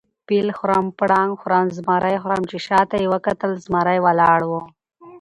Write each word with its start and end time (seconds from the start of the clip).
فیل 0.27 0.49
خورم، 0.57 0.85
پړانګ 0.99 1.31
خورم، 1.41 1.67
زمرى 1.77 2.15
خورم. 2.21 2.41
چې 2.51 2.57
شاته 2.67 2.95
یې 3.03 3.07
وکتل 3.13 3.51
زمرى 3.65 3.97
ولاړ 4.01 4.39
وو 4.49 4.61